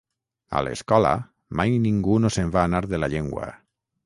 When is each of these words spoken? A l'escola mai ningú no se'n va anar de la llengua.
A 0.59 0.61
l'escola 0.67 1.11
mai 1.61 1.75
ningú 1.85 2.17
no 2.25 2.33
se'n 2.39 2.51
va 2.57 2.65
anar 2.71 2.83
de 2.97 3.03
la 3.05 3.13
llengua. 3.17 3.47